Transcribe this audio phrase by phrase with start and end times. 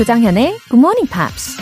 [0.00, 1.60] 조장현의 Good Morning Pops.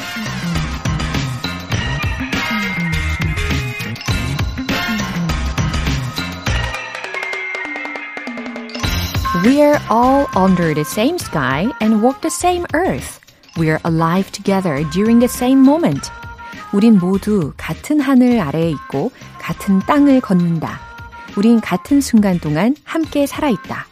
[9.44, 13.18] We're all under the same sky and walk the same earth.
[13.56, 16.12] We're alive together during the same moment.
[16.72, 20.78] 우린 모두 같은 하늘 아래에 있고 같은 땅을 걷는다.
[21.36, 23.88] 우린 같은 순간 동안 함께 살아있다.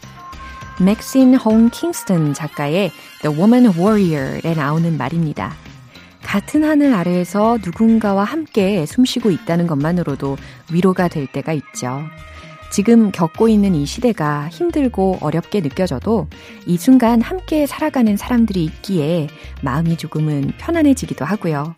[0.79, 2.93] 맥신 홍 킹스턴 작가의
[3.23, 5.55] The Woman Warrior에 나오는 말입니다.
[6.23, 10.37] 같은 하늘 아래에서 누군가와 함께 숨쉬고 있다는 것만으로도
[10.73, 12.03] 위로가 될 때가 있죠.
[12.71, 16.29] 지금 겪고 있는 이 시대가 힘들고 어렵게 느껴져도
[16.67, 19.29] 이 순간 함께 살아가는 사람들이 있기에
[19.63, 21.77] 마음이 조금은 편안해지기도 하고요.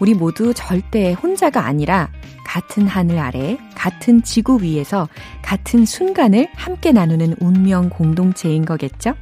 [0.00, 2.10] 우리 모두 절대 혼자가 아니라
[2.44, 5.08] 같은 하늘 아래, 같은 지구 위에서
[5.42, 9.14] 같은 순간을 함께 나누는 운명 공동체인 거겠죠?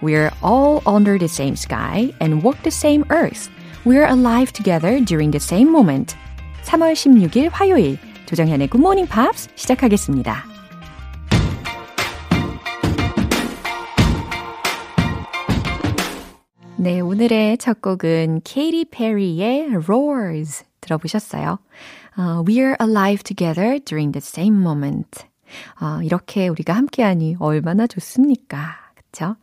[0.00, 3.50] We're all under the same sky and walk the same earth.
[3.84, 6.16] We're alive together during the same moment.
[6.64, 10.44] 3월 16일 화요일 조정현의 Good Morning Pops 시작하겠습니다.
[16.76, 21.58] 네, 오늘의 첫 곡은 케이티 페리의 Roars 들어보셨어요.
[22.18, 25.24] Uh, We're alive together during the same moment.
[25.80, 28.81] 어, 이렇게 우리가 함께하니 얼마나 좋습니까?
[29.12, 29.36] 그쵸?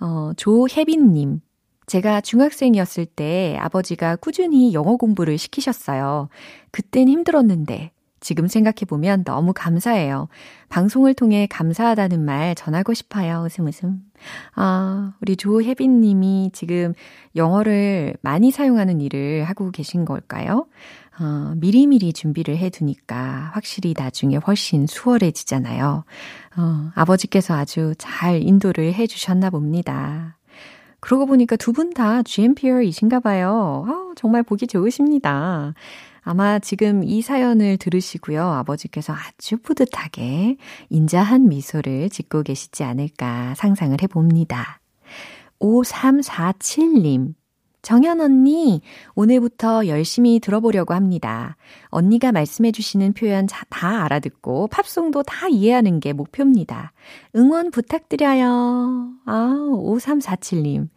[0.00, 1.40] 어, 조혜빈님.
[1.86, 6.28] 제가 중학생이었을 때 아버지가 꾸준히 영어 공부를 시키셨어요.
[6.70, 10.28] 그땐 힘들었는데 지금 생각해보면 너무 감사해요.
[10.68, 13.42] 방송을 통해 감사하다는 말 전하고 싶어요.
[13.44, 14.02] 웃음 웃음.
[14.54, 16.92] 아, 우리 조혜빈 님이 지금
[17.34, 20.66] 영어를 많이 사용하는 일을 하고 계신 걸까요?
[21.20, 26.04] 어, 미리미리 준비를 해 두니까 확실히 나중에 훨씬 수월해지잖아요.
[26.56, 30.38] 어, 아버지께서 아주 잘 인도를 해 주셨나 봅니다.
[31.00, 33.84] 그러고 보니까 두 분 다 GMPR이신가 봐요.
[33.88, 35.74] 어, 정말 보기 좋으십니다.
[36.22, 38.42] 아마 지금 이 사연을 들으시고요.
[38.42, 40.56] 아버지께서 아주 뿌듯하게
[40.90, 44.80] 인자한 미소를 짓고 계시지 않을까 상상을 해봅니다.
[45.60, 47.34] 5347님.
[47.82, 48.82] 정현 언니,
[49.14, 51.56] 오늘부터 열심히 들어보려고 합니다.
[51.86, 56.92] 언니가 말씀해 주시는 표현 다 알아듣고 팝송도 다 이해하는 게 목표입니다.
[57.34, 59.12] 응원 부탁드려요.
[59.24, 60.88] 아, 5347님.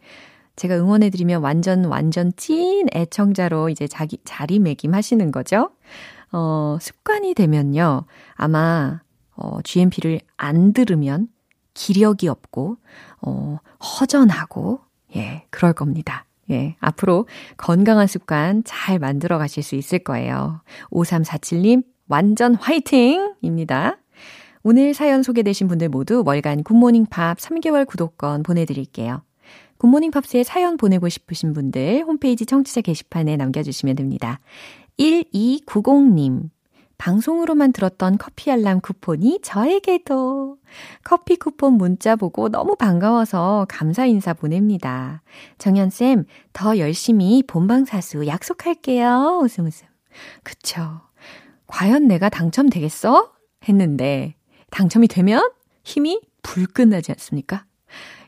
[0.56, 5.70] 제가 응원해드리면 완전, 완전 찐 애청자로 이제 자기, 자리매김 하시는 거죠?
[6.32, 8.04] 어, 습관이 되면요.
[8.34, 9.00] 아마,
[9.36, 11.28] 어, GMP를 안 들으면
[11.72, 12.76] 기력이 없고,
[13.22, 14.80] 어, 허전하고,
[15.16, 16.24] 예, 그럴 겁니다.
[16.50, 20.60] 예, 앞으로 건강한 습관 잘 만들어 가실 수 있을 거예요.
[20.90, 23.98] 5347님, 완전 화이팅 입니다.
[24.62, 29.22] 오늘 사연 소개되신 분들 모두 월간 굿모닝 팝 3개월 구독권 보내드릴게요.
[29.78, 34.40] 굿모닝 팝스에 사연 보내고 싶으신 분들 홈페이지 청취자 게시판에 남겨주시면 됩니다.
[34.98, 36.48] 1290님.
[36.98, 40.58] 방송으로만 들었던 커피 알람 쿠폰이 저에게도
[41.02, 45.22] 커피 쿠폰 문자 보고 너무 반가워서 감사 인사 보냅니다.
[45.58, 49.40] 정연쌤, 더 열심히 본방사수 약속할게요.
[49.42, 49.86] 웃음 웃음.
[50.42, 51.00] 그쵸.
[51.66, 53.32] 과연 내가 당첨되겠어?
[53.68, 54.34] 했는데,
[54.70, 55.50] 당첨이 되면
[55.82, 57.64] 힘이 불끈 나지 않습니까?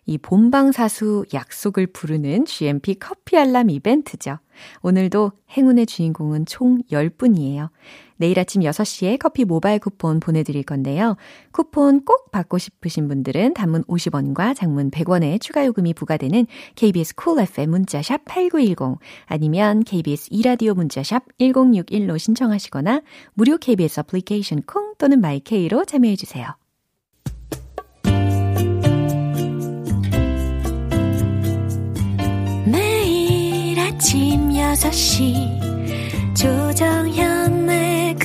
[0.07, 4.39] 이 본방사수 약속을 부르는 GMP 커피 알람 이벤트죠.
[4.83, 7.71] 오늘도 행운의 주인공은 총 10분이에요.
[8.17, 11.17] 내일 아침 6시에 커피 모바일 쿠폰 보내드릴 건데요.
[11.53, 17.43] 쿠폰 꼭 받고 싶으신 분들은 단문 50원과 장문 100원의 추가 요금이 부과되는 KBS 쿨 cool
[17.49, 23.03] FM 문자샵 8910 아니면 KBS 이라디오 문자샵 1061로 신청하시거나
[23.35, 26.47] 무료 KBS 애플리케이션 콩 또는 마이케이로 참여해주세요.
[32.67, 37.66] 매일 아침 6시 조정현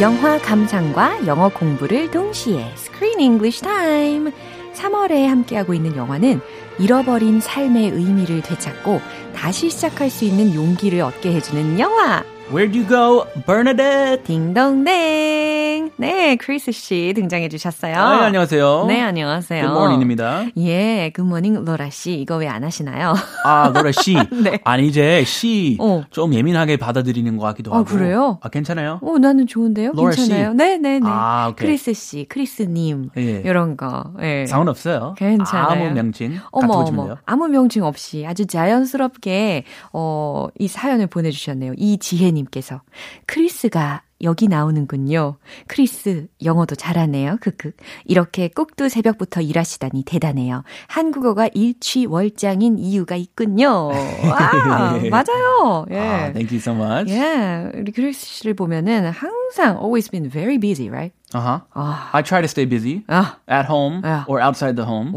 [0.00, 4.32] 영화 감상과 영어 공부를 동시에 Screen English Time.
[4.72, 6.40] 3월에 함께하고 있는 영화는
[6.78, 8.98] 잃어버린 삶의 의미를 되찾고
[9.36, 12.24] 다시 시작할 수 있는 용기를 얻게 해주는 영화.
[12.50, 14.24] Where'd you go, Bernadette?
[14.24, 15.59] 딩동댕.
[16.00, 17.92] 네, 크리스 씨 등장해 주셨어요.
[17.92, 18.86] 네, 안녕하세요.
[18.88, 19.60] 네, 안녕하세요.
[19.60, 20.46] Good morning입니다.
[20.56, 22.14] 예, Good morning 로라 씨.
[22.14, 23.14] 이거 왜 안 하시나요?
[23.44, 24.14] 아, 로라 씨.
[24.42, 24.58] 네.
[24.64, 26.02] 아니 이제 씨 어.
[26.10, 27.84] 좀 예민하게 받아들이는 것 같기도 아, 하고.
[27.84, 28.38] 그래요?
[28.42, 28.98] 아, 괜찮아요?
[29.02, 29.92] 어, 나는 좋은데요?
[29.92, 30.22] 로라 씨.
[30.28, 30.54] 괜찮아요?
[30.54, 31.06] 네, 네, 네.
[31.06, 31.66] 아, 오케이.
[31.66, 33.10] 크리스 씨, 크리스 님.
[33.18, 33.42] 예.
[33.44, 34.04] 이런 거.
[34.22, 34.46] 예.
[34.46, 35.14] 상관없어요.
[35.18, 35.66] 괜찮아요.
[35.84, 37.04] 아무 명칭 어머, 어머.
[37.04, 37.18] 돼요.
[37.26, 41.74] 아무 명칭 없이 아주 자연스럽게, 어, 이 사연을 보내 주셨네요.
[41.76, 42.80] 이지혜 님께서.
[43.26, 45.36] 크리스가 여기 나오는군요.
[45.66, 47.38] 크리스, 영어도 잘하네요.
[47.40, 47.72] 크크.
[48.04, 50.62] 이렇게 꼭두 새벽부터 일하시다니 대단해요.
[50.88, 53.88] 한국어가 일취월장인 이유가 있군요.
[53.88, 55.86] 와, 맞아요.
[55.90, 55.98] 예.
[55.98, 57.10] 아, thank you so much.
[57.12, 61.14] 예, 우리 크리스 씨를 보면은 항상 always been very busy, right?
[61.32, 61.60] Uh-huh.
[61.74, 64.24] 아, I try to stay busy 아, at home Yeah.
[64.28, 65.14] or outside the home.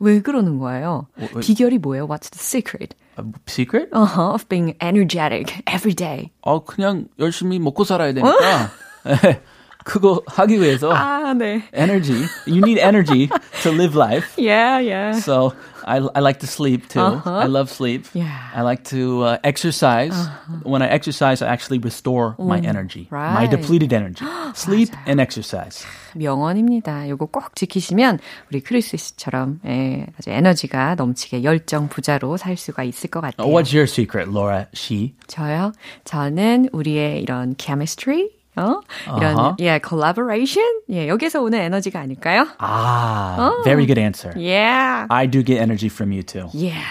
[0.00, 1.06] 왜 그러는 거예요?
[1.18, 2.06] 왜- 비결이 뭐예요?
[2.06, 2.94] What's the secret?
[3.17, 3.89] A secret?
[3.93, 6.31] Uh-huh, of being energetic every day.
[6.41, 8.71] 어, 그냥 열심히 먹고 살아야 되니까.
[9.05, 9.41] 예,
[9.83, 11.61] 그거 하기 위해서 아, 네.
[11.73, 12.25] energy.
[12.47, 13.29] You need energy
[13.61, 14.33] to live life.
[14.37, 15.19] Yeah, yeah.
[15.19, 15.53] So
[15.88, 17.00] I, I like to sleep too.
[17.00, 17.30] Uh-huh.
[17.30, 18.06] I love sleep.
[18.12, 18.28] Yeah.
[18.54, 20.14] I like to uh, exercise.
[20.62, 23.50] When I exercise, I actually restore my energy, my right.
[23.50, 24.24] depleted energy.
[24.54, 25.86] sleep and exercise.
[26.14, 27.08] 명언입니다.
[27.08, 28.18] 요거 꼭 지키시면
[28.50, 33.48] 우리 크리스 씨처럼 예, 아주 에너지가 넘치게 열정 부자로 살 수가 있을 것 같아요.
[33.48, 34.66] What's your secret, Laura?
[34.74, 35.14] She.
[35.26, 35.72] 저요?
[36.04, 38.81] 저는 우리의 이런 chemistry, 어?
[39.17, 39.55] 이런 아하.
[39.59, 42.45] 예, collaboration, 예, 여기서 오는 에너지가 아닐까요?
[42.59, 44.31] Ah, very good answer.
[44.37, 45.07] Yeah.
[45.09, 46.49] I do get energy from you too.
[46.53, 46.83] Yeah.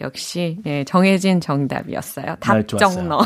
[0.00, 2.36] 역시 예, 정해진 정답이었어요.
[2.40, 3.24] 답정너.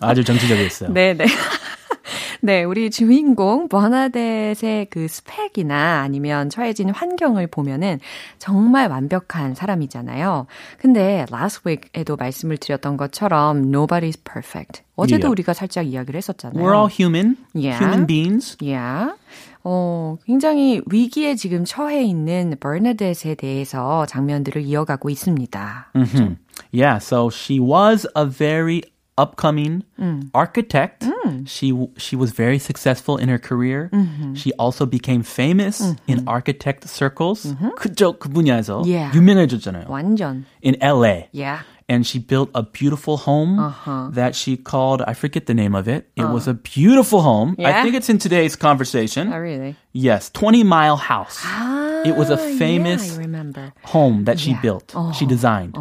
[0.00, 0.90] 아주 정치적이었어요.
[0.94, 1.24] 네네.
[2.40, 7.98] 네, 우리 주인공 버나데의 그 스펙이나 아니면 처해진 환경을 보면은
[8.38, 10.46] 정말 완벽한 사람이잖아요.
[10.78, 14.82] 근데 last week에도 말씀을 드렸던 것처럼 nobody's perfect.
[14.94, 15.30] 어제도 Yeah.
[15.32, 16.62] 우리가 살짝 이야기를 했었잖아요.
[16.62, 17.78] We're all human, Yeah.
[17.84, 18.56] human beings.
[18.62, 19.14] Yeah.
[19.64, 25.90] 어, 굉장히 위기에 지금 처해 있는 버나데스에 대해서 장면들을 이어가고 있습니다.
[25.94, 26.36] Mhm.
[26.72, 28.82] Yeah, so she was a very
[29.20, 29.82] upcoming
[30.34, 31.04] architect.
[31.46, 33.90] She w- she was very successful in her career.
[34.34, 37.54] She also became famous in architect circles.
[37.76, 39.10] 그쪽 그 분야에서 Yeah.
[39.16, 39.86] 유명해졌잖아요.
[39.88, 40.44] 완전.
[40.64, 41.26] In LA.
[41.32, 41.62] Yeah.
[41.89, 44.07] And she built a beautiful home Uh-huh.
[44.15, 46.07] that she called, I forget the name of it.
[46.15, 47.55] It was a beautiful home.
[47.59, 47.83] I Yeah?
[47.83, 49.27] think it's in today's conversation.
[49.33, 49.75] Oh, really?
[49.91, 51.43] Yes, 20 Mile House.
[52.07, 53.65] It was a Ah, famous Yeah, I remember.
[53.91, 54.61] home that she Yeah.
[54.63, 55.75] built, she designed.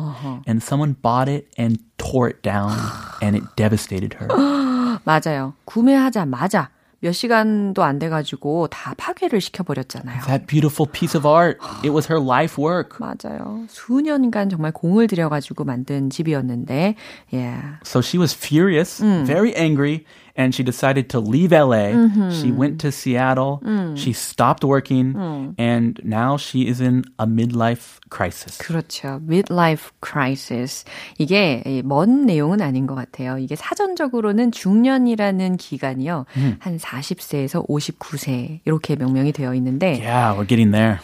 [0.47, 2.75] And someone bought it and tore it down
[3.23, 4.27] and it devastated her.
[5.07, 5.55] 맞아요.
[5.67, 6.69] 구매하자마자
[7.00, 10.22] 몇 시간도 안 돼가지고 다 파괴를 시켜버렸잖아요.
[10.26, 12.98] that beautiful piece of art, it was her life work.
[13.00, 13.66] 맞아요.
[13.70, 16.96] 수년간 정말 공을 들여가지고 만든 집이었는데,
[17.32, 17.78] yeah.
[17.84, 20.06] So she was furious, very angry,
[20.38, 21.92] and she decided to leave LA.
[22.32, 23.60] She went to Seattle.
[23.96, 25.18] She stopped working,
[25.58, 28.58] and now she is in a midlife crisis.
[28.60, 29.20] 그렇죠.
[29.28, 30.86] midlife crisis.
[31.18, 33.38] 이게 먼 내용은 아닌 것 같아요.
[33.38, 36.26] 이게 사전적으로는 중년이라는 기간이요.
[36.60, 41.00] 한 40세에서 59세 이렇게 명명이 되어 있는데 Yeah, we're getting there.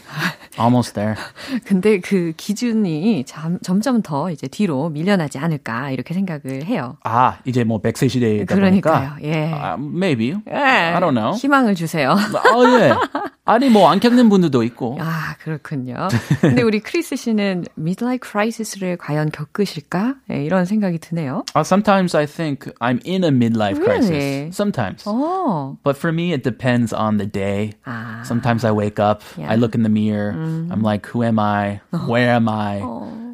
[0.59, 1.15] Almost there.
[1.65, 6.97] 근데 그 기준이 점, 점점 더 이제 뒤로 밀려나지 않을까 이렇게 생각을 해요.
[7.03, 9.09] 아, 이제 뭐 100세 시대이다 그러니까요.
[9.15, 9.27] 보니까.
[9.27, 9.51] 예.
[9.53, 10.35] 아, maybe.
[10.49, 10.53] 예.
[10.53, 11.33] I don't know.
[11.35, 12.11] 희망을 주세요.
[12.11, 12.93] 어, 예.
[13.45, 14.97] 아니, 뭐, 안 겪는 분들도 있고.
[15.01, 16.07] 아, 그렇군요.
[16.39, 20.15] 근데 우리 크리스 씨는 midlife crisis를 과연 겪으실까?
[20.31, 21.43] 예, 이런 생각이 드네요.
[21.53, 24.07] Uh, sometimes I think I'm in a midlife Really?
[24.07, 24.55] crisis.
[24.55, 25.03] Sometimes.
[25.05, 25.75] 어.
[25.83, 27.73] But for me, it depends on the day.
[27.85, 28.21] 아.
[28.23, 29.51] Sometimes I wake up, Yeah.
[29.51, 31.81] I look in the mirror, I'm like, who am I?
[32.07, 32.79] Where am I?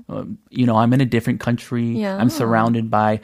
[0.10, 1.86] Uh, you know, I'm in a different country.
[1.94, 2.18] Yeah.
[2.18, 3.20] I'm surrounded by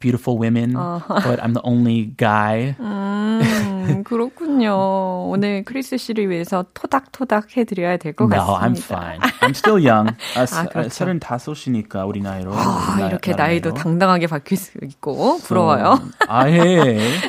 [0.00, 2.76] beautiful women, but I'm the only guy.
[2.78, 5.28] 음, 그렇군요.
[5.30, 8.60] 오늘 크리스 씨를 위해서 토닥토닥 해드려야 될것 No, 같습니다.
[8.60, 9.20] I'm fine.
[9.40, 10.10] I'm still young.
[10.36, 11.04] 아, 아, 그렇죠.
[11.06, 12.52] 35이니까 우리 나이로.
[12.54, 13.72] 아, 나- 이렇게 나이도.
[13.74, 15.98] 당당하게 바뀔 수 있고 부러워요.
[16.28, 16.58] 아, 예.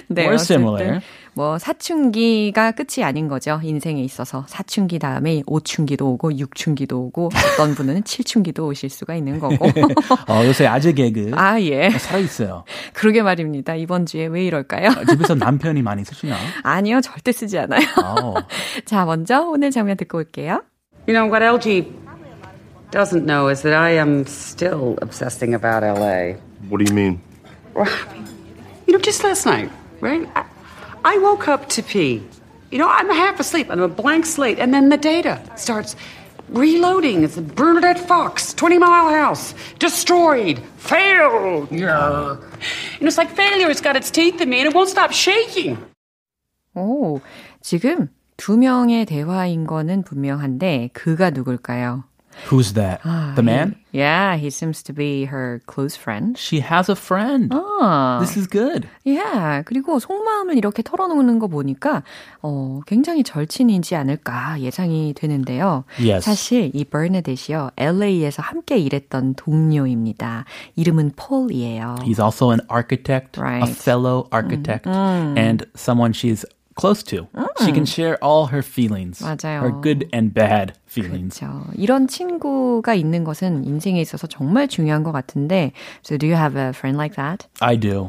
[0.10, 1.02] 네, We're 어쨌든 similar.
[1.38, 3.60] 뭐 사춘기가 끝이 아닌 거죠.
[3.62, 9.68] 인생에 있어서 사춘기 다음에 오춘기도 오고 육춘기도 오고 어떤 분은 칠춘기도 오실 수가 있는 거고.
[10.28, 11.92] 어, 요새 아재 개그 아 예.
[11.92, 12.64] 살아 있어요.
[12.94, 13.76] 그러게 말입니다.
[13.76, 14.90] 이번 주에 왜 이럴까요?
[14.90, 16.36] 아, 집에서 남편이 많이 쓰시나?
[16.64, 17.86] 아니요, 절대 쓰지 않아요.
[18.04, 18.34] 어.
[18.86, 20.64] 자, 먼저 오늘 장면 듣고 올게요.
[21.08, 21.86] You know, what LG
[22.90, 26.40] doesn't know is that I am still obsessing about LA.
[26.68, 27.22] What do you mean?
[28.88, 29.70] You know, just last night,
[30.02, 30.28] right?
[30.36, 30.44] I,
[31.07, 32.23] I woke up to pee.
[32.71, 33.69] You know, I'm half asleep.
[33.71, 34.59] I'm a blank slate.
[34.59, 35.95] And then the data starts
[36.49, 37.25] reloading.
[37.25, 41.71] It's a Bernadette Fox, 20 Mile House, destroyed, failed.
[41.71, 42.37] Yeah.
[42.99, 43.71] And it's like failure.
[43.71, 45.79] It's got its teeth in me and it won't stop shaking.
[46.75, 47.21] 오,
[47.61, 52.05] 지금 두 명의 대화인 거는 분명한데 그가 누굴까요?
[52.49, 53.03] Who's that?
[53.37, 53.77] the man?
[53.93, 56.37] He, yeah, he seems to be her close friend.
[56.39, 57.53] She has a friend.
[57.53, 58.89] 아, This is good.
[59.05, 59.63] yeah.
[59.65, 62.03] 그리고 속마음을 이렇게 털어놓는 거 보니까
[62.43, 65.85] 어, 굉장히 절친이지 않을까 예상이 되는데요.
[66.01, 66.25] Yes.
[66.25, 70.47] 사실 이 버나데시요 LA에서 함께 일했던 동료입니다.
[70.77, 71.97] 이름은 폴이에요.
[72.03, 73.77] He's also an architect, a Right.
[73.77, 77.29] fellow architect, and someone she's close to.
[77.65, 79.61] She can share all her feelings, 맞아요.
[79.61, 81.39] her good and bad feelings.
[81.39, 81.65] 그렇죠.
[81.77, 86.71] 이런 친구가 있는 것은 인생에 있어서 정말 중요한 것 같은데, so do you have a
[86.71, 87.47] friend like that?
[87.61, 88.09] I do.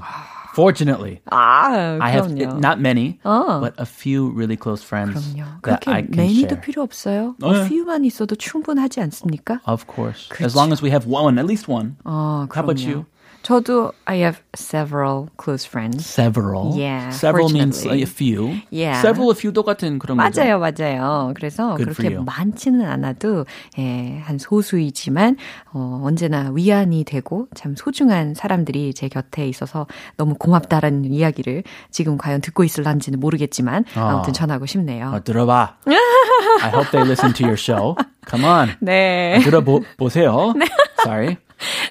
[0.56, 2.60] Fortunately, 아, I have 그럼요.
[2.60, 3.60] not many, 어.
[3.60, 5.62] but a few really close friends 그럼요.
[5.64, 6.62] that 그렇게 I can many도 share.
[6.62, 7.36] 필요 없어요.
[7.42, 7.60] 어, 네.
[7.62, 9.62] A few만 있어도 충분하지 않습니까?
[9.66, 11.96] Of course, as long as we have one, at least one.
[12.06, 12.88] 어, How about 그럼요.
[12.88, 13.06] you?
[13.49, 16.05] 저도 I have several close friends.
[16.05, 16.77] Several.
[16.77, 18.61] Yeah, Several means a few.
[18.69, 19.01] Yeah.
[19.01, 20.39] Several, a few 똑같은 그런 거죠.
[20.43, 21.33] 맞아요, 맞아요.
[21.35, 22.19] 그래서 Good 그렇게.
[22.19, 23.47] 많지는 않아도
[23.79, 25.39] 예, 한 소수이지만
[25.73, 29.87] 어, 언제나 위안이 되고 참 소중한 사람들이 제 곁에 있어서
[30.19, 35.13] 너무 고맙다라는 이야기를 지금 과연 듣고 있을런지는 모르겠지만 아무튼 전하고 싶네요.
[35.15, 35.79] 어, 들어봐.
[35.87, 37.97] I hope they listen to your show.
[38.29, 38.77] Come on.
[38.81, 39.41] 네.
[39.43, 40.53] 들어보세요.
[41.01, 41.39] Sorry.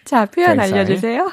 [0.06, 0.60] 자, 표현.
[0.60, 1.32] 알려주세요.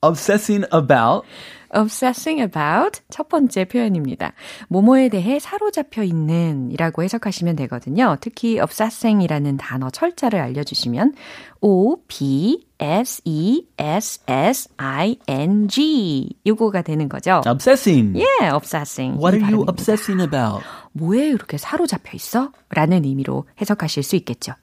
[0.00, 1.26] Obsessing about
[1.74, 4.32] obsessing about 첫 번째 표현입니다.
[4.68, 8.16] 뭐뭐에 대해 사로잡혀 있는 이라고 해석하시면 되거든요.
[8.20, 11.14] 특히 obsessing이라는 단어 철자를 알려주시면
[11.60, 17.42] O, B, S, E, S, S, I, N, G 요거가 되는 거죠.
[17.46, 18.18] obsessing.
[18.18, 19.18] 예, obsessing.
[19.22, 19.72] What 이 are you 발음입니다.
[19.72, 20.64] obsessing about?
[20.92, 22.52] 뭐에 그렇게 사로잡혀 있어?
[22.70, 24.54] 라는 의미로 해석하실 수 있겠죠.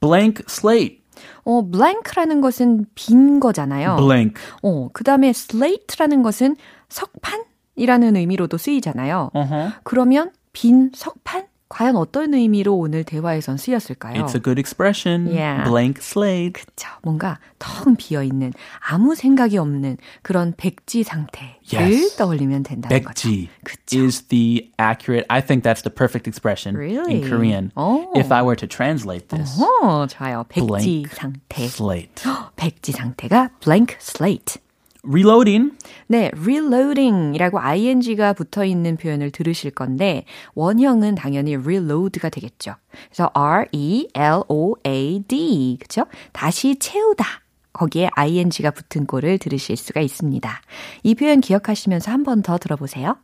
[0.00, 0.99] Blank slate.
[1.44, 3.96] 어, blank라는 것은 빈 거잖아요.
[3.96, 4.34] Blank.
[4.62, 6.56] 어, 그 다음에 slate라는 것은
[6.88, 7.44] 석판
[7.76, 9.30] 이라는 의미로도 쓰이잖아요.
[9.34, 9.72] Uh-huh.
[9.84, 11.49] 그러면 빈 석판?
[11.70, 14.14] 과연 어떤 의미로 오늘 대화에선 쓰였을까요?
[14.20, 15.28] It's a good expression.
[15.28, 15.62] Yeah.
[15.64, 16.52] Blank slate.
[16.64, 16.88] 그쵸.
[17.02, 22.16] 뭔가 텅 비어 있는 아무 생각이 없는 그런 백지 상태를 Yes.
[22.16, 23.52] 떠올리면 된다는 백지 거죠.
[23.62, 24.04] 그쵸.
[24.04, 25.24] is the accurate.
[25.30, 27.22] I think that's the perfect expression Really?
[27.22, 27.70] in Korean.
[27.76, 28.10] Oh.
[28.16, 30.44] If I were to translate this, 어, 좋아요.
[30.48, 31.64] 백지 상태.
[31.66, 32.24] slate.
[32.56, 34.58] 백지 상태가 blank slate.
[35.02, 35.72] Reloading.
[36.08, 42.74] 네, reloading이라고 ing가 붙어 있는 표현을 들으실 건데 원형은 당연히 reload가 되겠죠.
[43.08, 46.06] 그래서 R E L O A D 그렇죠?
[46.32, 47.24] 다시 채우다.
[47.72, 50.60] 거기에 ing가 붙은 꼴을 들으실 수가 있습니다.
[51.02, 53.16] 이 표현 기억하시면서 한 번 더 들어보세요.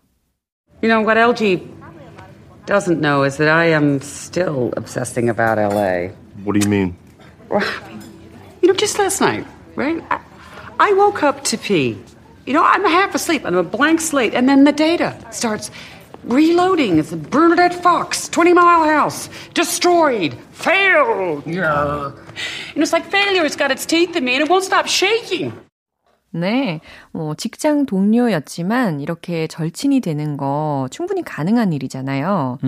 [0.83, 1.61] You know, what LG
[2.67, 6.09] doesn't know is that I am still obsessing about LA.
[6.45, 6.95] What do you mean?
[8.63, 9.45] You know, just last night,
[9.77, 10.03] right?
[10.11, 10.21] I,
[10.79, 11.99] I woke up to pee.
[12.47, 13.43] You know, I'm half asleep.
[13.45, 14.35] I'm a blank slate.
[14.35, 15.71] And then the data starts
[16.25, 16.99] reloading.
[16.99, 21.47] It's a Bernadette Fox, 20 Mile House, destroyed, failed.
[21.47, 22.13] Yeah.
[22.75, 23.45] And it's like failure.
[23.45, 25.53] It's got its teeth in me and it won't stop shaking.
[26.37, 26.81] 네,
[27.13, 32.59] 뭐 직장 동료였지만 이렇게 절친이 되는 거 충분히 가능한 일이잖아요.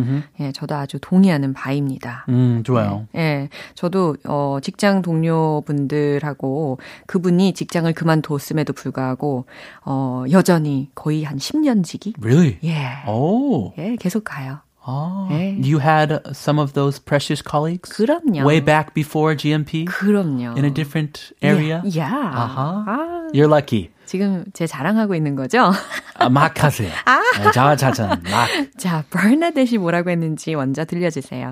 [0.40, 2.24] 예, 저도 아주 동의하는 바입니다.
[2.30, 3.06] 음, 좋아요.
[3.14, 9.44] 예, 저도 어 직장 동료분들하고 그분이 직장을 그만뒀음에도 불구하고
[9.84, 12.14] 어 여전히 거의 한 10년 지기?
[12.20, 12.58] Really?
[12.64, 13.04] 예.
[13.06, 13.74] Oh.
[13.78, 14.60] 예, 계속 가요.
[14.87, 15.29] Oh.
[15.31, 15.55] 예.
[15.63, 17.89] You had some of those precious colleagues?
[17.89, 18.43] 그럼요.
[18.45, 19.85] Way back before GMP?
[19.85, 20.57] 그럼요.
[20.57, 21.81] In a different area?
[21.85, 21.99] 예.
[21.99, 22.07] 야.
[22.11, 22.83] 아하.
[22.85, 23.91] 아, You're lucky.
[24.05, 25.71] 지금 제 자랑하고 있는 거죠?
[26.15, 26.91] 아, 막 하세요.
[27.37, 28.49] 네, 자자자 막.
[28.77, 31.51] 자, 버나데시 뭐라고 했는지 먼저 들려주세요.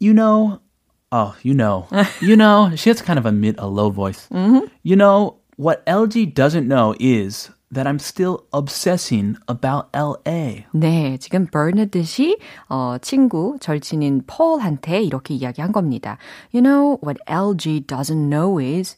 [0.00, 0.60] You know,
[1.10, 1.88] oh, you know,
[2.22, 4.28] you know, she has kind of a mid, a low voice.
[4.84, 10.65] You know, what LG doesn't know is that I'm still obsessing about LA.
[10.73, 12.37] 네, 지금 버나드시
[12.69, 16.17] 어, 친구 절친인 폴한테 이렇게 이야기한 겁니다.
[16.53, 18.97] You know what LG doesn't know is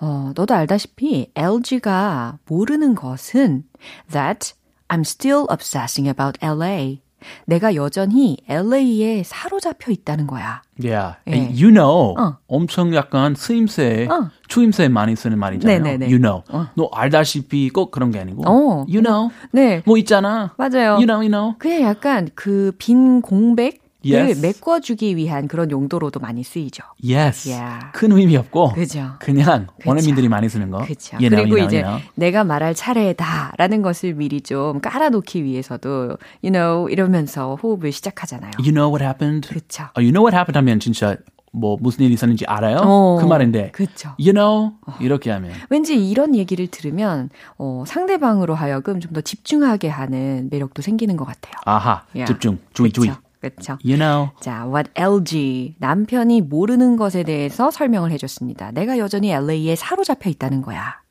[0.00, 3.64] 어, 너도 알다시피 LG가 모르는 것은
[4.10, 4.54] that
[4.88, 7.03] I'm still obsessing about LA.
[7.46, 10.62] 내가 여전히 LA에 사로잡혀 있다는 거야.
[10.82, 11.16] Yeah.
[11.28, 11.32] 예.
[11.52, 12.36] You know, 어.
[12.48, 14.30] 엄청 약간 쓰임새, 어.
[14.48, 15.82] 추임새 많이 쓰는 말이잖아요.
[15.82, 16.06] 네네네.
[16.06, 16.42] You know.
[16.74, 18.42] 너 알다시피 꼭 그런 게 아니고.
[18.46, 18.84] 어.
[18.88, 19.30] You know.
[19.52, 20.52] 네, 뭐 있잖아.
[20.56, 20.94] 맞아요.
[20.96, 21.54] You know, you know.
[21.58, 24.40] 그냥 약간 그 빈 공백 Yes.
[24.40, 26.82] 메꿔주기 위한 그런 용도로도 많이 쓰이죠.
[27.02, 27.48] Yes.
[27.50, 27.86] Yeah.
[27.92, 29.12] 큰 의미 없고 그죠.
[29.20, 30.78] 그냥 원어민들이 많이 쓰는 거.
[30.84, 31.16] 그렇죠.
[31.16, 32.12] You know, 그리고 you know, 이제 you know.
[32.14, 38.52] 내가 말할 차례다라는 것을 미리 좀 깔아놓기 위해서도 you know 이러면서 호흡을 시작하잖아요.
[38.58, 39.48] You know what happened?
[39.48, 39.84] 그쵸.
[39.94, 41.16] 어, you know what happened 하면 진짜
[41.56, 42.78] 뭐 무슨 일이 있었는지 알아요?
[42.82, 43.70] 어, 그 말인데.
[43.70, 44.08] 그쵸.
[44.18, 44.72] You know?
[45.00, 45.52] 이렇게 하면.
[45.70, 51.54] 왠지 이런 얘기를 들으면 어, 상대방으로 하여금 좀 더 집중하게 하는 매력도 생기는 것 같아요.
[51.64, 52.02] 아하.
[52.12, 52.26] Yeah.
[52.26, 52.58] 집중.
[52.72, 53.12] 주의 주의.
[53.44, 53.78] 그렇죠.
[53.84, 54.30] You know.
[54.40, 58.70] 자, what LG 남편이 모르는 것에 대해서 설명을 해줬습니다.
[58.72, 61.02] 내가 여전히 LA에 사로잡혀 있다는 거야.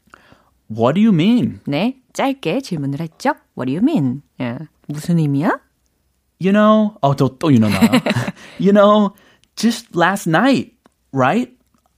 [0.71, 1.59] What do you mean?
[1.67, 3.33] 네, 짧게 질문을 했죠.
[3.57, 4.21] What do you mean?
[4.41, 5.59] 예, 무슨 의미야?
[6.41, 6.95] You know.
[7.01, 8.01] 어, 또, 또 you know 나요.
[8.59, 9.13] you know,
[9.55, 10.73] just last night,
[11.13, 11.53] right?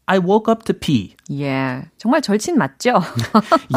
[0.07, 1.15] I woke up to pee.
[1.31, 3.01] 예, 정말 절친 맞죠?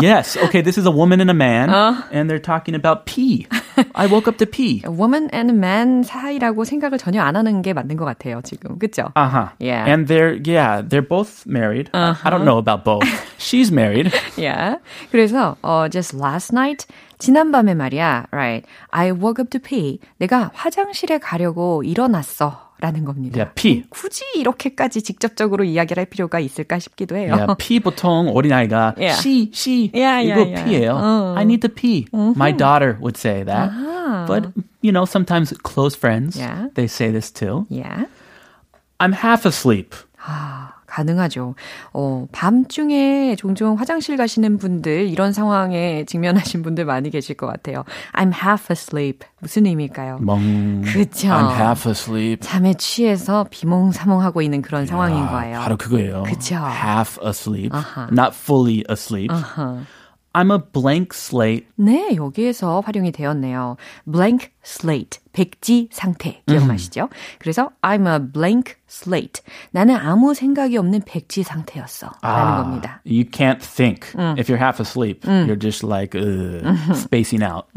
[0.02, 0.36] yes.
[0.36, 1.70] Okay, this is a woman and a man,
[2.12, 3.46] and they're talking about pee.
[3.94, 4.82] I woke up to pee.
[4.86, 8.78] woman and man 사이라고 생각을 전혀 안 하는 게 맞는 것 같아요, 지금.
[8.78, 9.12] 그죠?
[9.16, 9.48] Uh huh.
[9.58, 9.86] Yeah.
[9.88, 11.88] And they're yeah, they're both married.
[11.94, 13.08] I don't know about both.
[13.38, 14.12] She's married.
[14.36, 14.76] yeah.
[15.10, 16.84] 그래서 어, just last night
[17.18, 18.26] 지난밤에 말이야.
[18.30, 18.66] Right.
[18.90, 20.00] I woke up to pee.
[20.18, 22.67] 내가 화장실에 가려고 일어났어.
[22.80, 23.36] 라는 겁니다.
[23.38, 23.84] Yeah, pee.
[23.90, 27.34] 굳이 이렇게까지 직접적으로 이야기를 할 필요가 있을까 싶기도 해요.
[27.34, 29.18] Yeah, pee 보통 어린아이가 Yeah.
[29.18, 30.92] she, she Yeah, 이거 yeah, pee예요.
[30.94, 31.34] 어.
[31.36, 32.06] I need to pee.
[32.12, 33.70] My daughter would say that.
[34.28, 36.68] But you know, sometimes close friends Yeah.
[36.74, 37.66] they say this too.
[37.68, 38.06] yeah.
[39.00, 39.94] I'm half asleep.
[40.98, 41.54] 아, 가능하죠.
[41.92, 47.84] 어, 밤중에 종종 화장실 가시는 분들, 이런 상황에 직면하신 분들 많이 계실 것 같아요.
[48.14, 49.26] I'm half asleep.
[49.40, 50.18] 무슨 의미일까요?
[50.20, 50.82] 멍.
[50.82, 51.28] 그쵸.
[51.28, 52.40] I'm half asleep.
[52.40, 55.58] 잠에 취해서 비몽사몽하고 있는 그런 상황인 거예요.
[55.58, 56.24] 아, 바로 그거예요.
[56.24, 56.56] 그쵸.
[56.56, 57.70] Half asleep,
[58.10, 59.32] not fully asleep.
[60.37, 61.67] I'm a blank slate.
[61.75, 63.77] 네, 여기에서 활용이 되었네요.
[64.11, 67.09] blank slate, 백지 상태 기억나시죠?
[67.37, 69.43] 그래서 I'm a blank slate.
[69.69, 72.09] 나는 아무 생각이 없는 백지 상태였어.
[72.23, 73.01] 라는 겁니다.
[73.05, 74.07] You can't think
[74.39, 75.23] if you're half asleep.
[75.23, 76.63] You're just like uh,
[76.95, 77.67] spacing out.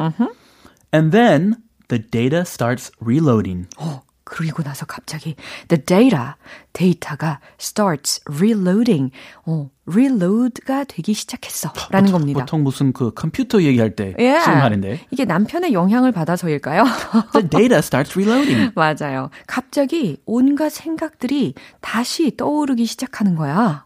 [0.95, 1.57] And then
[1.89, 3.67] the data starts reloading.
[3.77, 4.01] 어,
[4.32, 5.36] 그리고 나서 갑자기
[5.68, 6.36] the data,
[6.72, 9.12] 데이터가 starts reloading.
[9.46, 11.74] 어, reload가 되기 시작했어.
[11.90, 12.40] 라는 겁니다.
[12.40, 14.40] 보통 무슨 그 컴퓨터 얘기할 때 예.
[14.40, 15.06] 쓰는 말인데.
[15.12, 16.86] 이게 남편의 영향을 받아서일까요?
[17.34, 18.72] The data starts reloading.
[18.74, 19.32] 맞아요.
[19.48, 23.86] 갑자기 온갖 생각들이 다시 떠오르기 시작하는 거야.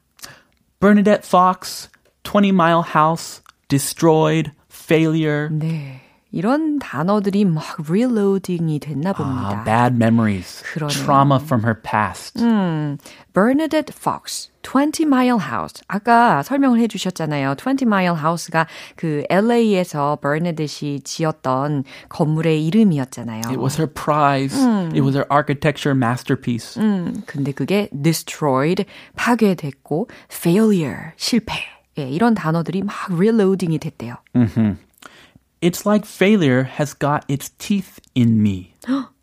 [0.80, 1.90] Bernadette Fox,
[2.24, 5.50] 20 Mile House, Destroyed, Failure.
[5.52, 6.05] 네.
[6.36, 9.64] 이런 단어들이 막 reloading이 됐나 봅니다.
[9.64, 10.90] Ah, bad memories, 그러네요.
[10.92, 12.36] trauma from her past.
[13.34, 15.82] Bernadette Fox, 20 Mile House.
[15.88, 17.56] 아까 설명을 해주셨잖아요.
[17.56, 18.68] 20 Mile House가
[18.98, 23.44] 그 LA에서 버나데시 지었던 건물의 이름이었잖아요.
[23.48, 24.60] It was her prize.
[24.92, 26.76] It was her architecture masterpiece.
[26.84, 28.84] 음, 근데 그게 destroyed,
[29.16, 31.54] 파괴됐고, failure, 실패.
[31.98, 34.16] 예, 이런 단어들이 막 reloading이 됐대요.
[35.62, 38.74] It's like failure has got its teeth in me.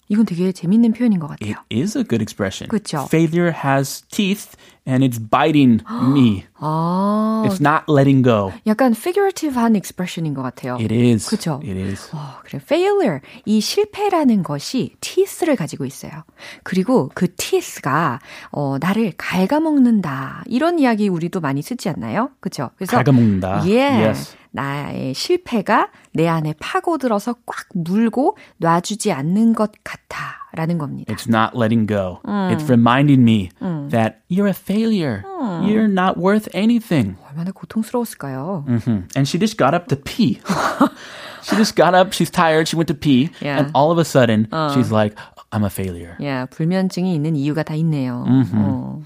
[0.08, 1.54] 이건 되게 재밌는 표현인 것 같아요.
[1.70, 2.68] It is a good expression.
[2.68, 3.06] 그쵸.
[3.08, 5.82] Failure has teeth and it's biting
[6.14, 6.44] me.
[6.58, 8.52] 아, It's not letting go.
[8.66, 10.74] 약간 figurative한 expression인 것 같아요.
[10.76, 11.30] It is.
[11.30, 11.60] 그쵸.
[11.64, 12.10] It is.
[12.12, 12.60] 어, 그래.
[12.62, 13.20] failure.
[13.46, 16.24] 이 실패라는 것이 teeth를 가지고 있어요.
[16.62, 18.18] 그리고 그 teeth가,
[18.50, 20.44] 어, 나를 갉아먹는다.
[20.46, 22.30] 이런 이야기 우리도 많이 쓰지 않나요?
[22.40, 22.68] 그쵸?
[22.76, 22.98] 그래서.
[23.02, 23.66] 갉아먹는다.
[23.68, 23.80] 예.
[23.80, 24.36] Yes.
[24.52, 30.40] 나의 실패가 내 안에 파고들어서 꽉 물고 놔주지 않는 것 같아.
[30.54, 31.10] 라는 겁니다.
[31.14, 32.20] It's not letting go.
[32.26, 33.48] It's reminding me
[33.88, 35.24] that you're a failure.
[35.64, 37.16] You're not worth anything.
[37.26, 38.64] 얼마나 고통스러웠을까요?
[38.68, 40.40] hmm And she just got up to pee.
[41.42, 42.12] she just got up.
[42.12, 42.68] She's tired.
[42.68, 43.30] She went to pee.
[43.40, 43.60] Yeah.
[43.64, 45.16] And all of a sudden, she's like,
[45.52, 46.18] I'm a failure.
[46.20, 48.26] 예, 불면증이 있는 이유가 다 있네요.
[48.52, 49.00] 어.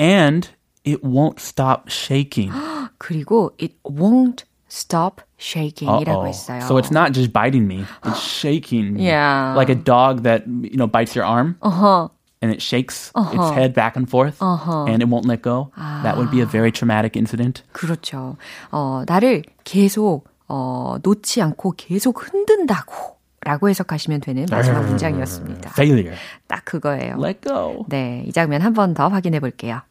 [0.00, 0.48] And
[0.84, 2.50] it won't stop shaking.
[2.98, 4.42] 그리고 it won't
[4.75, 6.27] stop shaking이라고 Uh-oh.
[6.27, 6.61] 했어요.
[6.67, 9.05] So it's not just biting me, it's shaking me.
[9.07, 9.53] Yeah.
[9.55, 12.09] Like a dog that, you know, bites your arm 어허.
[12.41, 15.71] and it shakes its head back and forth and it won't let go.
[15.77, 17.63] That would be a very traumatic incident.
[17.73, 18.37] 그렇죠.
[18.71, 25.71] 어, 나를 계속 어, 놓지 않고 계속 흔든다고 라고 해석하시면 되는 마지막 문장이었습니다.
[25.71, 26.15] Failure.
[26.47, 27.15] 딱 그거예요.
[27.19, 27.85] Let go.
[27.89, 29.81] 네, 이 장면 한 번 더 확인해 볼게요.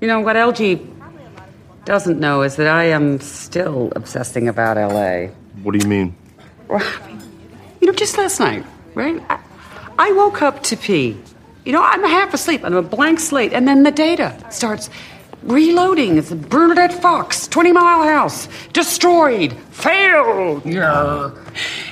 [0.00, 0.80] You know, what LG
[1.84, 5.32] doesn't know is that I am still obsessing about LA.
[5.62, 6.14] What do you mean?
[7.80, 8.64] You know, just last night,
[8.94, 9.20] right?
[9.28, 9.40] I,
[9.98, 11.16] I woke up to pee.
[11.64, 12.64] You know, I'm half asleep.
[12.64, 13.52] I'm a blank slate.
[13.52, 14.88] And then the data starts
[15.42, 16.18] reloading.
[16.18, 20.60] It's Bernadette Fox, 20 Mile House, destroyed, failure.
[20.64, 21.34] You know,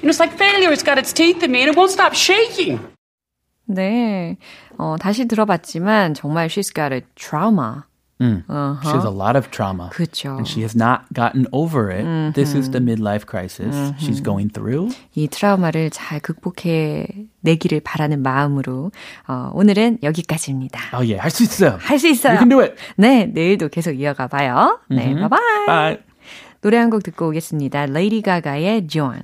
[0.03, 2.81] it's like failure's got its teeth in me and it won't stop shaking.
[3.71, 4.39] 네.
[4.79, 7.85] 어, 다시 들어봤지만 정말 she's got a trauma.
[8.22, 8.44] Mm.
[8.48, 8.80] Uh-huh.
[8.84, 9.90] She has a lot of trauma.
[9.92, 10.38] 그렇죠.
[10.38, 12.06] And she has not gotten over it.
[12.06, 12.32] Mm-hmm.
[12.34, 13.98] This is the midlife crisis mm-hmm.
[13.98, 14.94] she's going through.
[15.16, 17.08] 이 트라우마를 잘 극복해
[17.42, 18.92] 내기를 바라는 마음으로
[19.28, 20.98] 어, 오늘은 여기까지입니다.
[20.98, 21.78] 어, 예, 할 수 있어요.
[21.82, 22.34] 할 수 있어요.
[22.34, 22.76] You can do it.
[22.98, 24.80] 네, 내일도 계속 이어가 봐요.
[24.90, 25.30] 네, mm-hmm.
[25.30, 25.66] 바이바이.
[25.66, 25.98] Bye.
[26.62, 27.88] 노래 한 곡 듣고 오겠습니다.
[27.88, 29.24] 레이디 가가의 Joanne.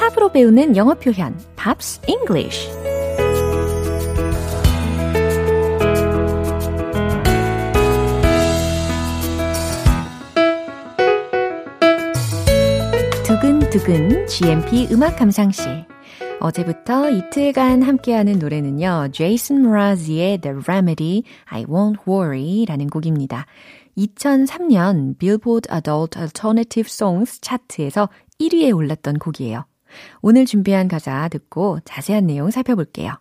[0.00, 2.70] 팝으로 배우는 영어 표현, Pops English.
[13.24, 15.84] 두근두근 GMP 음악 감상실.
[16.40, 23.44] 어제부터 이틀간 함께하는 노래는요, 제이슨 모라지의 The Remedy, I Won't Worry 라는 곡입니다.
[23.98, 28.08] 2003년 Billboard Adult Alternative Songs 차트에서
[28.40, 29.66] 1위에 올랐던 곡이에요.
[30.22, 33.18] 오늘 준비한 가사 듣고 자세한 내용 살펴볼게요.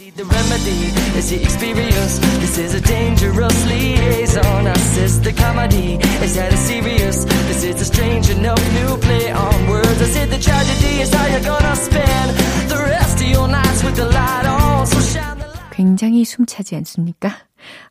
[0.00, 0.88] The remedy
[1.18, 2.18] is the experience.
[2.40, 4.66] This is a dangerous liaison.
[4.66, 6.00] Assist the comedy.
[6.24, 7.26] Is that a serious?
[7.52, 10.00] This is a strange enough new play on words.
[10.00, 12.30] I said the tragedy is how you're gonna spend
[12.72, 14.86] the rest of your nights with the light on.
[14.86, 15.76] So shine the light.
[15.76, 17.36] 굉장히 숨차지 않습니까?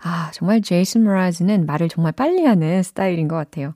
[0.01, 3.73] 아, 정말 제이슨 모라즈는 말을 정말 빨리 하는 스타일인 것 같아요.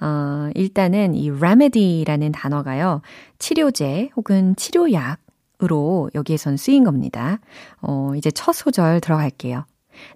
[0.00, 3.02] 어, 일단은 이 remedy라는 단어가요.
[3.38, 5.20] 치료제 혹은 치료약
[5.62, 7.38] 으로 여기에선 쓰인 겁니다.
[7.80, 9.64] 어, 이제 첫 소절 들어갈게요.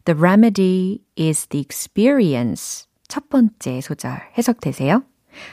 [0.05, 2.87] The remedy is the experience.
[3.09, 5.03] 첫 번째 소절 해석되세요?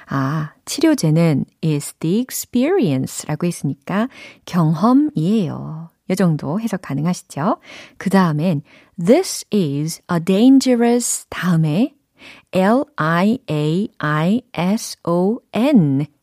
[0.08, 4.10] 아, 치료제는 is the experience 라고 했으니까
[4.46, 5.90] 경험이에요.
[6.10, 7.58] 이 정도 해석 가능하시죠?
[7.98, 8.62] 그 다음엔
[9.04, 11.94] this is a dangerous 다음에
[12.52, 13.38] L-I-A-I-S-O-N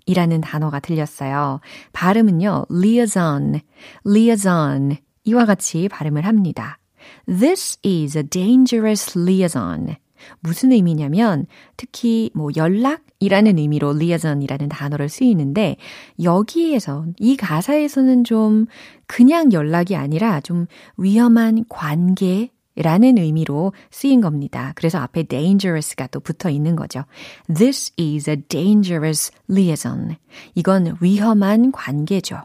[0.06, 1.60] 이라는 단어가 들렸어요.
[1.92, 3.60] 발음은요, liaison,
[4.06, 6.78] liaison 이와 같이 발음을 합니다.
[7.26, 9.96] This is a dangerous liaison.
[10.40, 15.76] 무슨 의미냐면 특히 뭐 연락이라는 의미로 liaison이라는 단어를 쓰이는데
[16.22, 18.66] 여기에서 이 가사에서는 좀
[19.06, 24.72] 그냥 연락이 아니라 좀 위험한 관계 라는 의미로 쓰인 겁니다.
[24.74, 27.04] 그래서 앞에 dangerous가 또 붙어 있는 거죠.
[27.46, 30.16] This is a dangerous liaison.
[30.56, 32.42] 이건 위험한 관계죠.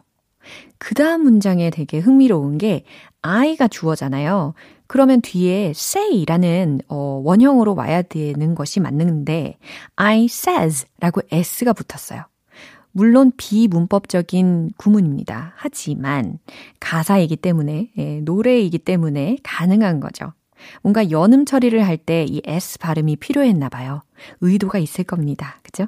[0.78, 2.84] 그 다음 문장에 되게 흥미로운 게
[3.22, 4.54] I가 주어잖아요.
[4.90, 9.60] 그러면 뒤에 say라는 어, 원형으로 와야 되는 것이 맞는데
[9.96, 12.24] I says 라고 s가 붙었어요.
[12.92, 15.54] 물론 비문법적인 구문입니다.
[15.56, 16.40] 하지만
[16.80, 20.34] 가사이기 때문에 예, 노래이기 때문에 가능한 거죠.
[20.82, 24.02] 뭔가 연음 처리를 할 때 이 s 발음이 필요했나 봐요.
[24.42, 25.60] 의도가 있을 겁니다.
[25.62, 25.86] 그죠?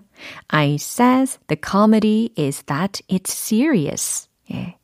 [0.48, 4.30] I says the comedy is that it's serious.
[4.54, 4.78] 예.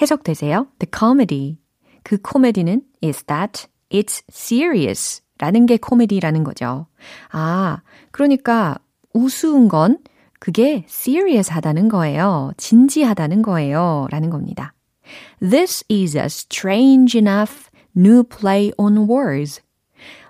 [0.00, 0.68] 해석되세요?
[0.78, 1.56] The comedy
[2.04, 6.86] 그 코미디는 is that it's serious 라는 게 코미디라는 거죠.
[7.32, 8.78] 아, 그러니까
[9.12, 9.98] 우스운 건
[10.38, 12.52] 그게 serious 하다는 거예요.
[12.56, 14.06] 진지하다는 거예요.
[14.10, 14.74] 라는 겁니다.
[15.40, 19.60] This is a strange enough new play on words.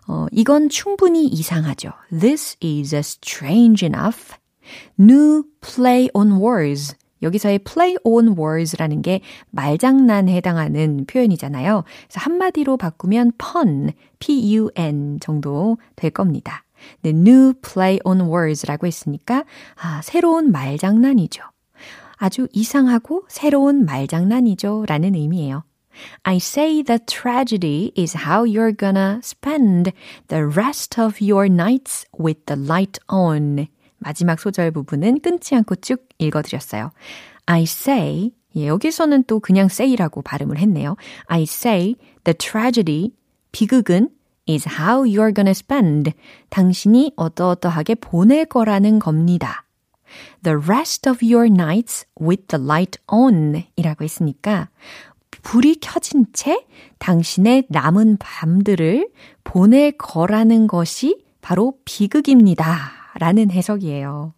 [0.07, 1.91] 어, 이건 충분히 이상하죠.
[2.11, 4.37] This is a strange enough
[4.99, 6.95] new play on words.
[7.25, 11.83] 여기서의 play on words라는 게 말장난에 해당하는 표현이잖아요.
[11.85, 16.65] 그래서 한마디로 바꾸면 pun, p-u-n 정도 될 겁니다.
[17.03, 19.45] 네, new play on words라고 했으니까
[19.81, 21.43] 아, 새로운 말장난이죠.
[22.17, 24.85] 아주 이상하고 새로운 말장난이죠.
[24.87, 25.65] 라는 의미예요.
[26.25, 29.93] I say the tragedy is how you're gonna spend
[30.29, 33.69] the rest of your nights with the light on.
[34.05, 36.91] 마지막 소절 부분은 끊지 않고 쭉 읽어드렸어요.
[37.47, 40.97] I say, 예, 여기서는 또 그냥 say라고 발음을 했네요.
[41.27, 43.13] I say the tragedy,
[43.53, 44.11] 비극은
[44.49, 46.13] is how you're gonna spend.
[46.51, 49.65] 당신이 어떠어떠하게 보낼 거라는 겁니다.
[50.43, 54.69] The rest of your nights with the light on 이라고 했으니까
[55.43, 56.65] 불이 켜진 채
[56.99, 59.09] 당신의 남은 밤들을
[59.43, 62.94] 보낼 거라는 것이 바로 비극입니다.
[63.21, 64.35] 라는 해석이에요.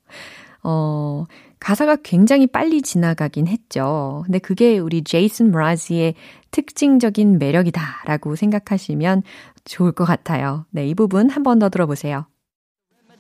[0.63, 1.25] 어,
[1.61, 4.23] 가사가 굉장히 빨리 지나가긴 했죠.
[4.27, 6.15] 근데 그게 우리 제이슨 브라지의
[6.51, 9.23] 특징적인 매력이다라고 생각하시면
[9.65, 10.67] 좋을 것 같아요.
[10.71, 12.27] 네, 이 부분 한 번 더 들어보세요.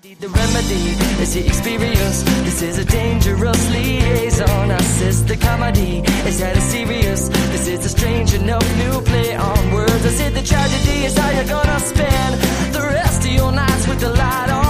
[0.03, 2.23] The remedy is the experience.
[2.45, 4.71] This is a dangerous liaison.
[4.71, 6.03] Assist the comedy.
[6.29, 7.29] Is that a serious?
[7.51, 10.07] This is a strange enough new play on words.
[10.07, 12.35] I said the tragedy is how you're gonna spend
[12.73, 14.66] the rest of your nights with the light on.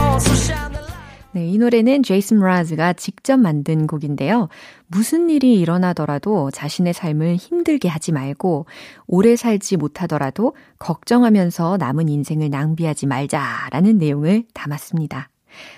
[1.36, 4.48] 네, 이 노래는 제이슨 브라즈가 직접 만든 곡인데요.
[4.86, 8.64] 무슨 일이 일어나더라도 자신의 삶을 힘들게 하지 말고
[9.06, 15.28] 오래 살지 못하더라도 걱정하면서 남은 인생을 낭비하지 말자라는 내용을 담았습니다.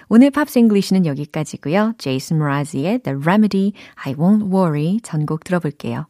[0.08, 1.94] 오늘 Pops English는 여기까지고요.
[1.98, 6.06] 제이슨 므라즈의 The Remedy, I Won't Worry 전곡 들어볼게요.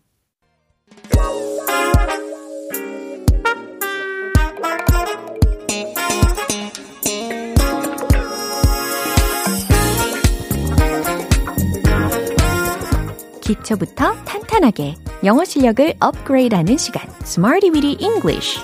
[13.68, 18.60] 기초부터 탄탄하게 영어 실력을 업그레이드하는 시간 Smarty Weedy English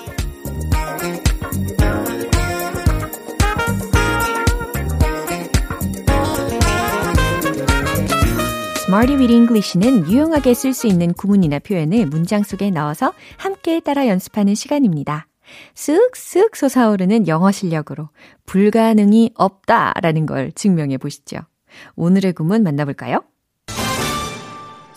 [8.87, 14.55] Smarty Weedy English는 유용하게 쓸 수 있는 구문이나 표현을 문장 속에 넣어서 함께 따라 연습하는
[14.55, 15.27] 시간입니다.
[15.75, 18.09] 쓱쓱 솟아오르는 영어 실력으로
[18.45, 21.41] 불가능이 없다라는 걸 증명해 보시죠.
[21.95, 23.21] 오늘의 구문 만나볼까요?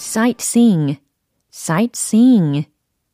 [0.09, 0.99] Sightseeing,
[1.53, 2.67] sightseeing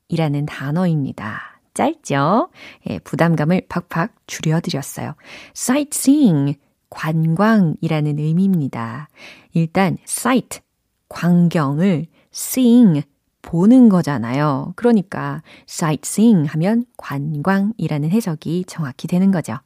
[0.07, 1.61] 이라는 단어입니다.
[1.75, 2.51] 짧죠?
[2.89, 5.17] 예, 부담감을 팍팍 줄여드렸어요.
[5.57, 6.57] sightseeing,
[6.91, 9.09] 관광이라는 의미입니다.
[9.55, 10.61] 일단 sight,
[11.09, 13.03] 광경을 seeing,
[13.43, 14.73] 보는 거잖아요.
[14.77, 19.59] 그러니까 sightseeing 하면 관광이라는 해석이 정확히 되는 거죠.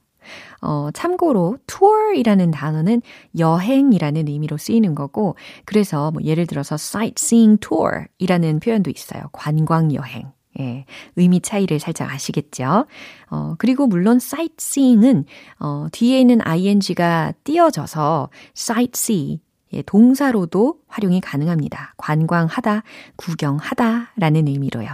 [0.60, 3.02] 어, 참고로 tour이라는 단어는
[3.38, 9.22] 여행이라는 의미로 쓰이는 거고 그래서 뭐 예를 들어서 sightseeing tour이라는 표현도 있어요.
[9.32, 10.32] 관광 여행.
[10.60, 12.86] 예, 의미 차이를 살짝 아시겠죠?
[13.30, 15.24] 어, 그리고 물론 sightseeing은
[15.60, 19.40] 어, 뒤에 있는 ing가 띄어져서 sightsee
[19.74, 21.94] 예, 동사로도 활용이 가능합니다.
[21.96, 22.82] 관광하다,
[23.16, 24.88] 구경하다 라는 의미로요.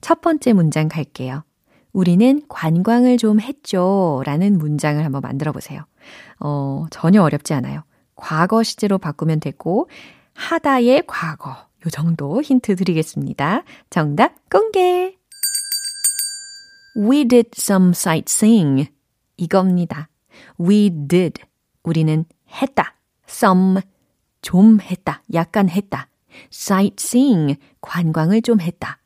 [0.00, 1.44] 첫 번째 문장 갈게요.
[1.92, 4.22] 우리는 관광을 좀 했죠.
[4.24, 5.84] 라는 문장을 한번 만들어 보세요.
[6.40, 7.82] 어, 전혀 어렵지 않아요.
[8.14, 9.88] 과거 시제로 바꾸면 되고,
[10.34, 11.50] 하다의 과거.
[11.50, 13.62] 요 정도 힌트 드리겠습니다.
[13.90, 15.16] 정답 공개!
[16.96, 18.90] We did some sightseeing.
[19.36, 20.08] 이겁니다.
[20.60, 21.42] We did.
[21.84, 22.24] 우리는
[22.60, 22.96] 했다.
[23.28, 23.80] some.
[24.42, 25.22] 좀 했다.
[25.32, 26.08] 약간 했다.
[26.52, 27.56] sightseeing.
[27.80, 28.97] 관광을 좀 했다.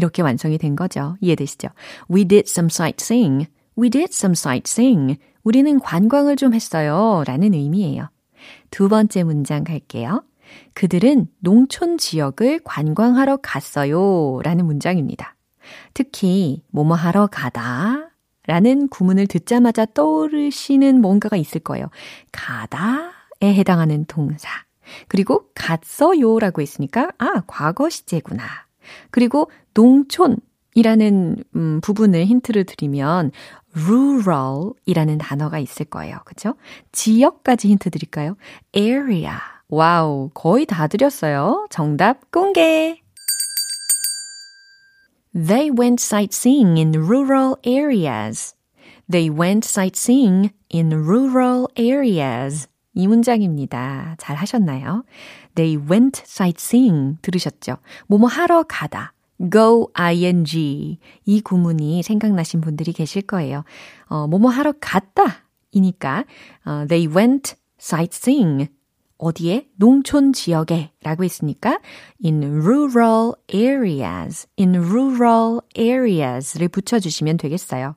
[0.00, 1.16] 이렇게 완성이 된 거죠.
[1.20, 1.68] 이해되시죠?
[2.10, 3.48] We did some sightseeing.
[3.78, 5.18] We did some sightseeing.
[5.44, 7.22] 우리는 관광을 좀 했어요.
[7.26, 8.08] 라는 의미예요.
[8.70, 10.24] 두 번째 문장 갈게요.
[10.72, 14.40] 그들은 농촌 지역을 관광하러 갔어요.
[14.42, 15.36] 라는 문장입니다.
[15.92, 18.08] 특히, 뭐뭐 하러 가다.
[18.46, 21.90] 라는 구문을 듣자마자 떠오르시는 뭔가가 있을 거예요.
[22.32, 23.10] 가다에
[23.42, 24.48] 해당하는 동사.
[25.08, 28.69] 그리고 갔어요 라고 했으니까, 아, 과거 시제구나.
[29.10, 33.32] 그리고 농촌이라는 음, 부분을 힌트를 드리면
[33.74, 36.18] rural이라는 단어가 있을 거예요.
[36.24, 36.54] 그죠?
[36.92, 38.36] 지역까지 힌트 드릴까요?
[38.74, 39.36] area.
[39.68, 41.66] 와우, 거의 다 드렸어요.
[41.70, 43.00] 정답 공개!
[45.32, 48.56] They went sightseeing in rural areas.
[49.08, 52.68] They went sightseeing in rural areas.
[52.94, 54.16] 이 문장입니다.
[54.18, 55.04] 잘 하셨나요?
[55.54, 57.76] They went sightseeing 들으셨죠?
[58.06, 59.12] 뭐뭐 하러 가다.
[59.50, 63.64] go ing 이 구문이 생각나신 분들이 계실 거예요.
[64.06, 66.24] 어, 뭐뭐 하러 갔다 이니까
[66.64, 68.68] 어, they went sightseeing
[69.20, 69.68] 어디에?
[69.76, 71.78] 농촌 지역에 라고 했으니까
[72.24, 77.94] in rural areas, in rural areas를 붙여주시면 되겠어요.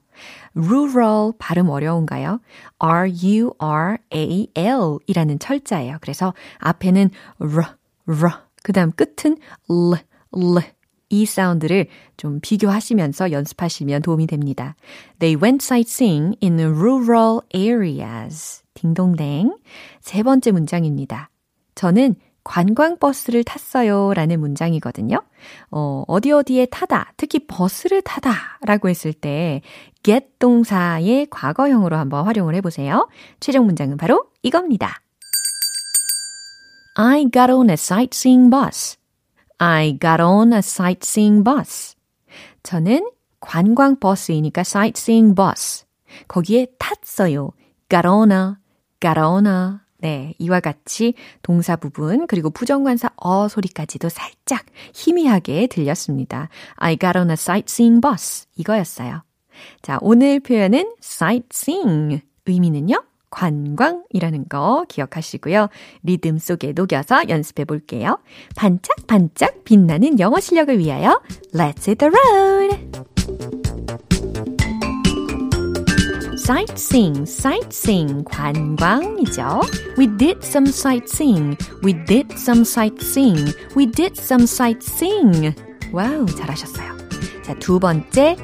[0.56, 2.40] rural 발음 어려운가요?
[2.78, 4.00] R-U-R-A-L
[5.08, 5.98] 이라는 철자예요.
[6.02, 7.10] 그래서 앞에는
[7.40, 7.64] r,
[8.08, 8.32] r,
[8.62, 9.38] 그 다음 끝은
[9.70, 9.94] l,
[10.36, 10.62] l
[11.10, 14.76] 이 사운드를 좀 비교하시면서 연습하시면 도움이 됩니다.
[15.20, 18.63] They went sightseeing in rural areas.
[18.74, 19.58] 딩동댕.
[20.02, 21.30] 세 번째 문장입니다.
[21.76, 25.22] 저는 관광버스를 탔어요 라는 문장이거든요.
[25.72, 29.62] 어, 어디 어디에 타다, 특히 버스를 타다 라고 했을 때
[30.04, 33.08] get 동사의 과거형으로 한번 활용을 해보세요.
[33.40, 35.02] 최종 문장은 바로 이겁니다.
[36.96, 38.98] I got on a sightseeing bus.
[39.58, 41.96] I got on a sightseeing bus.
[42.62, 43.10] 저는
[43.40, 45.86] 관광버스이니까 sightseeing bus.
[46.28, 47.52] 거기에 탔어요.
[47.90, 48.56] got on a,
[49.06, 56.50] a 네, 이와 같이 동사 부분 그리고 부정관사 어 소리까지도 살짝 희미하게 들렸습니다.
[56.76, 59.24] I got on a sightseeing bus 이거였어요.
[59.82, 63.02] 자, 오늘 표현은 sightseeing 의미는요.
[63.30, 65.70] 관광이라는 거 기억하시고요.
[66.04, 68.20] 리듬 속에 녹여서 연습해 볼게요.
[68.56, 71.20] 반짝반짝 빛나는 영어 실력을 위하여
[71.54, 72.78] Let's hit the road!
[76.43, 79.63] sightseeing, sightseeing, 관광이죠.
[79.97, 81.57] We did some sightseeing.
[81.83, 83.53] We did some sightseeing.
[83.75, 85.55] We did some sightseeing.
[85.93, 86.97] 와우, 잘하셨어요.
[87.43, 88.37] 자, 두 번째.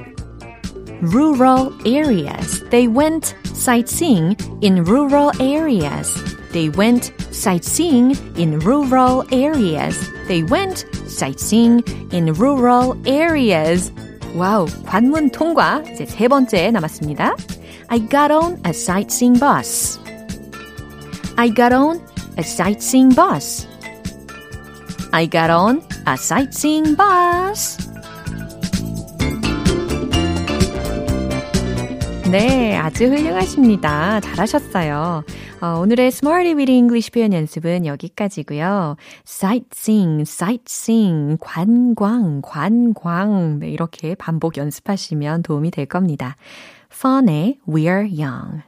[1.03, 2.65] Rural areas.
[2.71, 6.09] They went sightseeing in rural areas.
[6.53, 9.99] They went sightseeing in rural areas.
[10.29, 13.93] They went sightseeing in rural areas.
[14.37, 15.83] 와우, 관문 통과.
[15.93, 17.35] 이제 세 번째 남았습니다.
[17.92, 19.98] I got on a sightseeing bus.
[21.38, 22.00] I got on
[22.38, 23.66] a sightseeing bus.
[25.12, 27.80] I got on a sightseeing bus.
[32.30, 34.20] 네, 아주 훌륭하십니다.
[34.20, 35.24] 잘하셨어요.
[35.62, 38.98] 어, 오늘의 Smarty with English 표현 연습은 여기까지고요.
[39.28, 43.58] sightseeing, sightseeing, 관광, 관광.
[43.58, 46.36] 네, 이렇게 반복 연습하시면 도움이 될 겁니다.
[46.92, 48.64] Fun의 We're Young.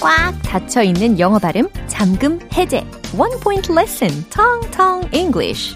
[0.00, 2.84] 꽉 닫혀 있는 영어 발음 잠금 해제.
[3.16, 4.24] One point lesson.
[4.30, 5.74] Tong Tong English.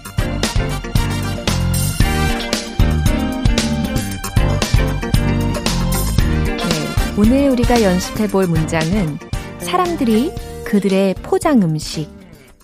[6.57, 9.19] 네, 오늘 우리가 연습해 볼 문장은
[9.59, 10.33] 사람들이
[10.65, 12.09] 그들의 포장 음식,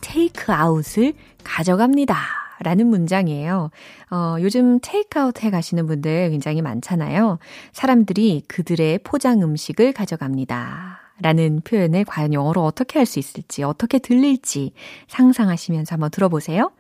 [0.02, 2.41] 테이크 아웃을 가져갑니다.
[2.64, 3.72] 라는 문장이에요.
[4.12, 7.40] 어, 요즘 테이크아웃 해 가시는 분들 굉장히 많잖아요.
[7.74, 11.00] 사람들이 그들의 포장 음식을 가져갑니다.
[11.22, 14.74] 라는 표현을 과연 영어로 어떻게 할 수 있을지, 어떻게 들릴지
[15.08, 16.72] 상상하시면서 한번 들어보세요.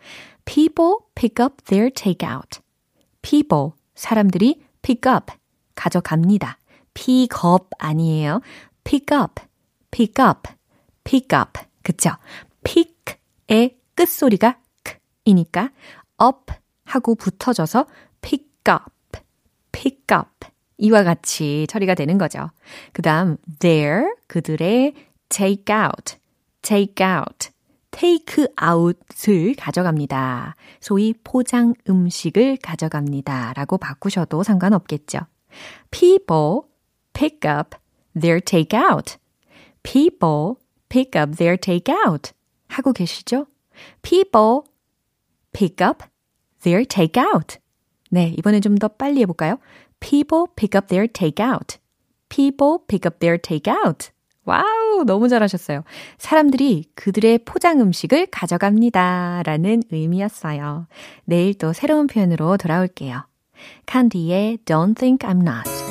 [0.46, 2.60] People pick up their takeout.
[3.22, 5.32] People, 사람들이 pick up,
[5.76, 6.58] 가져갑니다.
[6.96, 8.42] pick up 아니에요.
[8.84, 9.44] pick up,
[9.92, 10.50] pick up,
[11.04, 11.60] pick up.
[11.84, 12.12] 그쵸?
[12.64, 14.58] pick의 끝소리가
[15.26, 15.72] 이니까
[16.22, 16.54] up
[16.86, 17.86] 하고 붙어져서
[18.22, 19.20] pick up,
[19.72, 22.50] pick up 이와 같이 처리가 되는 거죠.
[22.92, 24.94] 그 다음 their 그들의
[25.30, 26.16] take out,
[26.62, 27.50] take out,
[27.92, 30.56] take out을 가져갑니다.
[30.80, 33.54] 소위 포장 음식을 가져갑니다.
[33.54, 35.20] 라고 바꾸셔도 상관없겠죠.
[35.92, 36.62] People
[37.14, 37.78] pick up
[38.20, 39.18] their take out.
[39.84, 40.56] People
[40.90, 42.32] pick up their take out.
[42.68, 43.46] 하고 계시죠?
[44.02, 44.62] People
[45.54, 46.04] pick up
[46.62, 47.58] their takeout.
[48.10, 49.58] 네, 이번엔 좀 더 빨리 해볼까요?
[50.00, 51.78] People pick up their takeout.
[52.30, 54.12] People pick up their takeout.
[54.44, 55.84] 와우, 너무 잘하셨어요.
[56.18, 59.44] 사람들이 그들의 포장 음식을 가져갑니다.
[59.46, 60.88] 라는 의미였어요.
[61.26, 63.24] 내일 또 새로운 표현으로 돌아올게요.
[63.86, 65.91] 칸디의 Don't Think I'm Not.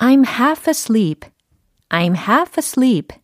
[0.00, 1.26] I'm half asleep.
[1.90, 3.16] I'm half asleep.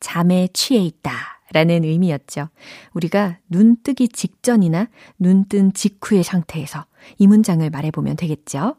[0.00, 1.12] 잠에 취해 있다.
[1.52, 2.48] 라는 의미였죠.
[2.94, 6.86] 우리가 눈 뜨기 직전이나 눈 뜬 직후의 상태에서
[7.18, 8.76] 이 문장을 말해보면 되겠죠.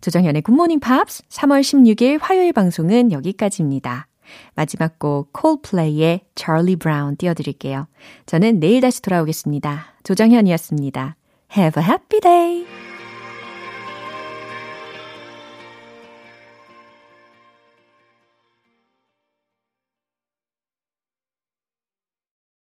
[0.00, 4.08] 조정현의 굿모닝 팝스 3월 16일 화요일 방송은 여기까지입니다.
[4.54, 7.86] 마지막 곡 콜플레이의 Charlie Brown 띄워드릴게요.
[8.26, 9.94] 저는 내일 다시 돌아오겠습니다.
[10.04, 11.16] 조정현이었습니다.
[11.56, 12.77] Have a happy day!